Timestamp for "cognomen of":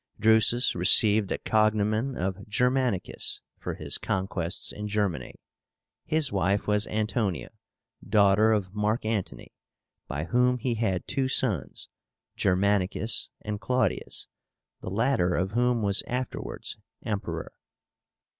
1.37-2.47